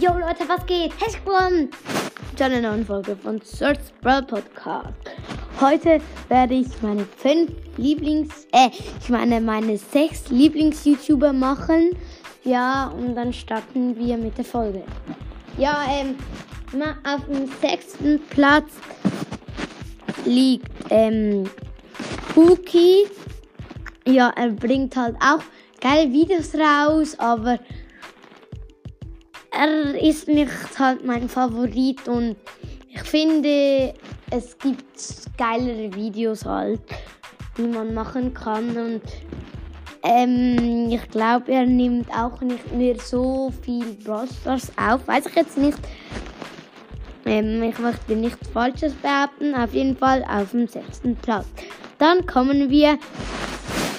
[0.00, 0.98] Yo Leute, was geht?
[0.98, 1.68] Herzlich willkommen
[2.34, 4.94] zu einer neuen Folge von Search Brawl Podcast.
[5.60, 11.90] Heute werde ich meine fünf Lieblings, äh, ich meine meine sechs Lieblings-YouTuber machen.
[12.44, 14.84] Ja, und dann starten wir mit der Folge.
[15.58, 16.16] Ja, ähm,
[17.04, 18.70] auf dem sechsten Platz
[20.24, 21.44] liegt, ähm,
[22.34, 23.04] Cookie.
[24.06, 25.42] Ja, er bringt halt auch
[25.78, 27.58] geile Videos raus, aber
[29.60, 32.36] er ist nicht halt mein Favorit und
[32.88, 33.92] ich finde,
[34.30, 34.98] es gibt
[35.36, 36.80] geilere Videos halt,
[37.58, 39.02] die man machen kann und
[40.02, 45.34] ähm, ich glaube, er nimmt auch nicht mehr so viel Brawl Stars auf, weiß ich
[45.34, 45.78] jetzt nicht.
[47.26, 51.46] Ähm, ich möchte nichts Falsches behaupten, auf jeden Fall auf dem sechsten Platz.
[51.98, 52.98] Dann kommen wir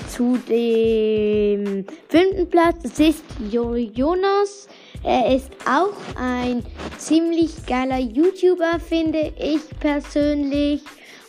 [0.09, 4.67] zu dem fünften Platz, das ist Jonas.
[5.03, 6.63] Er ist auch ein
[6.97, 10.83] ziemlich geiler YouTuber, finde ich persönlich.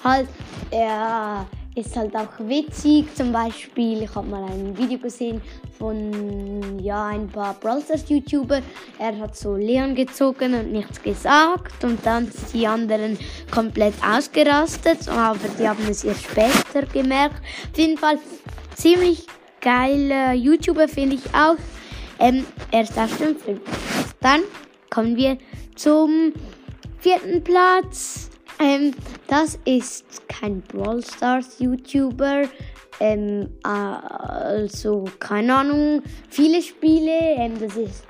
[0.04, 0.28] Halt,
[0.70, 3.06] er ist halt auch witzig.
[3.14, 5.40] Zum Beispiel, ich habe mal ein Video gesehen
[5.78, 8.60] von ja, ein paar Brawl YouTuber.
[8.98, 11.82] Er hat so Leon gezogen und nichts gesagt.
[11.82, 13.18] Und dann sind die anderen
[13.50, 15.08] komplett ausgerastet.
[15.08, 17.40] Aber die haben es erst später gemerkt.
[17.72, 18.18] Auf jeden Fall
[18.74, 19.26] ziemlich
[19.62, 21.56] geiler YouTuber, finde ich auch.
[22.22, 23.60] Ähm, er ist auf dem fünften.
[24.20, 24.42] Dann
[24.90, 25.36] kommen wir
[25.74, 26.32] zum
[27.00, 28.30] vierten Platz.
[28.60, 28.94] Ähm,
[29.26, 32.44] das ist kein Brawl Stars YouTuber.
[33.00, 37.18] Ähm, also, keine Ahnung, viele Spiele.
[37.38, 38.04] Ähm, das ist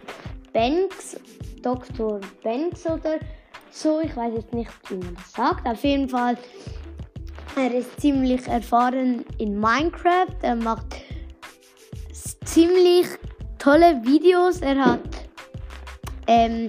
[0.52, 1.18] Banks,
[1.62, 2.20] Dr.
[2.42, 3.18] Banks oder
[3.70, 4.02] so.
[4.02, 5.66] Ich weiß jetzt nicht, wie man das sagt.
[5.66, 6.36] Auf jeden Fall,
[7.56, 10.36] er ist ziemlich erfahren in Minecraft.
[10.42, 10.96] Er macht
[12.44, 13.06] ziemlich
[13.62, 14.60] tolle Videos.
[14.60, 15.00] Er hat
[16.26, 16.66] ähm,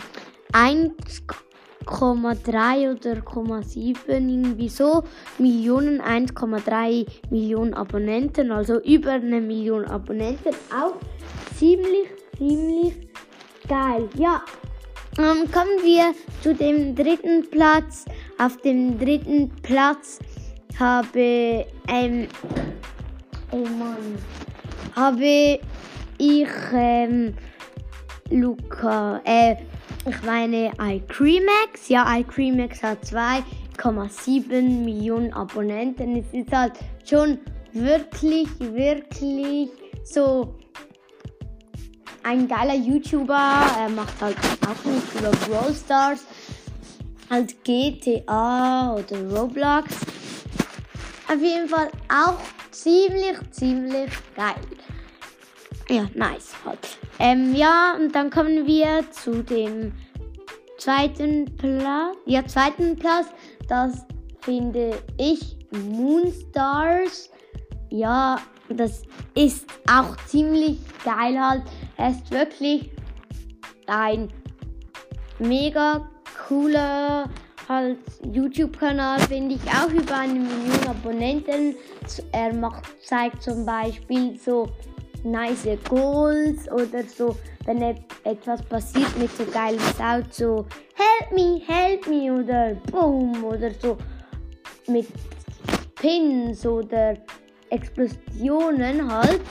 [0.52, 5.04] 1,3 oder 0,7 irgendwie so
[5.40, 10.54] Millionen, 1,3 Millionen Abonnenten, also über eine Million Abonnenten.
[10.72, 10.94] Auch
[11.56, 12.94] ziemlich, ziemlich
[13.68, 14.08] geil.
[14.16, 14.44] Ja,
[15.18, 16.14] ähm, kommen wir
[16.44, 18.06] zu dem dritten Platz.
[18.38, 20.20] Auf dem dritten Platz
[20.80, 22.28] habe ähm,
[23.52, 24.20] oh Mann,
[24.96, 25.60] habe
[26.18, 27.34] ich ähm,
[28.30, 29.56] Luca, äh,
[30.06, 31.90] ich meine iCreamax.
[31.90, 36.16] Ja, iCreamax hat 2,7 Millionen Abonnenten.
[36.18, 36.74] Es ist halt
[37.06, 37.40] schon
[37.74, 39.70] wirklich, wirklich
[40.04, 40.56] so
[42.24, 43.66] ein geiler YouTuber.
[43.80, 44.38] Er macht halt
[44.68, 46.26] auch nicht über Brawl Stars,
[47.30, 49.96] halt GTA oder Roblox.
[51.28, 52.40] Auf jeden Fall auch
[52.72, 54.56] ziemlich, ziemlich geil.
[55.94, 56.56] Ja, nice.
[57.20, 59.92] Ähm, ja, und dann kommen wir zu dem
[60.80, 62.18] zweiten Platz.
[62.26, 63.28] Ja, zweiten Platz.
[63.68, 64.04] Das
[64.42, 67.30] finde ich Moonstars.
[67.92, 68.40] Ja,
[68.70, 69.04] das
[69.36, 71.62] ist auch ziemlich geil halt.
[71.98, 72.90] Er ist wirklich
[73.86, 74.34] ein
[75.38, 76.10] mega
[76.48, 77.30] cooler
[77.70, 78.00] halt
[78.32, 81.76] YouTube-Kanal, finde ich auch über eine Million Abonnenten.
[82.32, 84.68] Er macht, zeigt zum Beispiel so
[85.24, 87.36] nice Goals oder so,
[87.66, 87.82] wenn
[88.24, 93.98] etwas passiert mit so geilen Sound, so Help me, help me oder Boom oder so
[94.88, 95.08] mit
[95.96, 97.16] Pins oder
[97.70, 99.42] Explosionen halt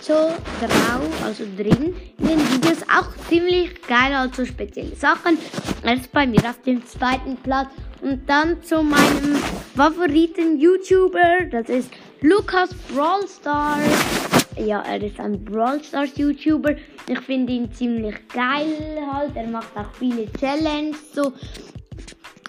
[0.00, 0.14] so
[0.60, 2.82] drauf, also drin in den Videos.
[2.82, 5.38] Auch ziemlich geil, also spezielle Sachen.
[5.82, 7.70] Er ist bei mir auf dem zweiten Platz.
[8.00, 9.36] Und dann zu meinem
[9.76, 11.90] Favoriten YouTuber, das ist
[12.22, 14.19] Lukas Brawl Stars.
[14.56, 16.74] Ja, er ist ein Brawl Stars YouTuber.
[17.08, 19.34] Ich finde ihn ziemlich geil halt.
[19.36, 21.12] Er macht auch viele Challenges.
[21.14, 21.32] So,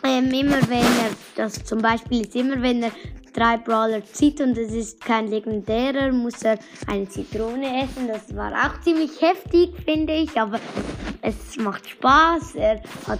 [0.04, 2.92] ähm, immer wenn er, das zum Beispiel ist immer wenn er
[3.34, 8.08] drei Brawler zieht und es ist kein legendärer, muss er eine Zitrone essen.
[8.08, 10.60] Das war auch ziemlich heftig, finde ich, aber
[11.22, 12.56] es macht Spaß.
[12.56, 13.20] Er hat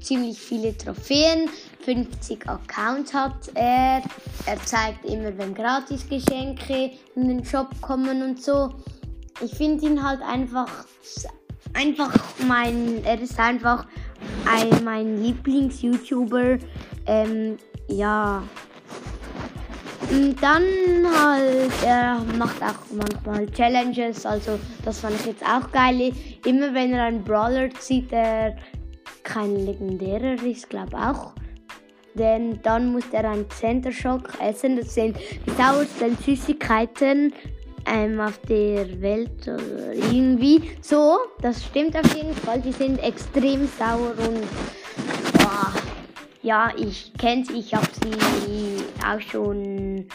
[0.00, 1.48] ziemlich viele Trophäen.
[1.84, 4.02] 50 Accounts hat er.
[4.46, 8.70] Er zeigt immer, wenn Gratisgeschenke in den Shop kommen und so.
[9.40, 10.86] Ich finde ihn halt einfach,
[11.74, 12.12] einfach
[12.46, 13.86] mein, er ist einfach
[14.46, 16.58] ein, mein Lieblings-YouTuber.
[17.06, 17.58] Ähm,
[17.88, 18.42] ja.
[20.10, 20.62] Und dann
[21.18, 26.12] halt, er macht auch manchmal Challenges, also das fand ich jetzt auch geil.
[26.44, 28.56] Immer wenn er einen Brawler zieht, der
[29.22, 31.32] kein legendärer ist, glaube auch
[32.14, 34.76] denn dann muss er einen Center Shock essen.
[34.76, 35.16] Das sind
[35.46, 37.32] die sauersten Süßigkeiten
[37.86, 40.70] ähm, auf der Welt oder irgendwie.
[40.80, 42.60] So, das stimmt auf jeden Fall.
[42.60, 44.42] Die sind extrem sauer und
[45.38, 45.72] boah,
[46.42, 50.06] ja, ich kenne sie, ich habe sie auch schon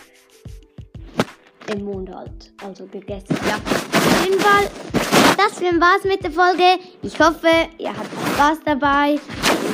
[1.68, 3.38] im Mond halt, also gegessen.
[3.48, 4.70] Ja, auf jeden Fall,
[5.38, 6.84] das war's mit der Folge.
[7.02, 7.48] Ich hoffe,
[7.78, 9.20] ihr habt Spaß dabei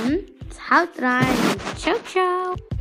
[0.05, 0.35] und
[0.69, 1.54] haut rein.
[1.85, 2.74] Ciao, ciao.